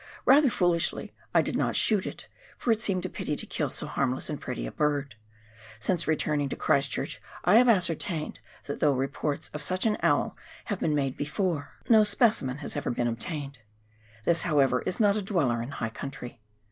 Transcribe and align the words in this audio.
Rather 0.25 0.49
foolishly 0.49 1.13
I 1.31 1.43
did 1.43 1.55
not 1.55 1.75
shoot 1.75 2.07
it, 2.07 2.27
for 2.57 2.71
it 2.71 2.81
seemed 2.81 3.05
a 3.05 3.07
pity 3.09 3.35
to 3.35 3.45
kill 3.45 3.69
so 3.69 3.85
harmless 3.85 4.31
and 4.31 4.41
pretty 4.41 4.65
a 4.65 4.71
bird. 4.71 5.13
Since 5.79 6.07
returning 6.07 6.49
to 6.49 6.55
Christchurch, 6.55 7.21
I 7.45 7.57
have 7.57 7.69
ascertained 7.69 8.39
that 8.63 8.79
though 8.79 8.93
reports 8.93 9.49
of 9.53 9.61
such 9.61 9.85
an 9.85 9.97
owl 10.01 10.35
have 10.65 10.79
been 10.79 10.95
made 10.95 11.17
before, 11.17 11.73
no 11.87 12.03
specimen 12.03 12.57
has 12.65 12.75
ever 12.75 12.89
KARANGARUA 12.89 13.13
DISTRICT. 13.13 13.27
269 13.27 13.35
been 13.37 14.25
obtained. 14.25 14.25
This, 14.25 14.43
bowever, 14.43 14.81
is 14.87 14.99
not 14.99 15.17
a 15.17 15.21
dweller 15.21 15.61
in 15.61 15.69
high 15.69 15.89
country. 15.91 16.41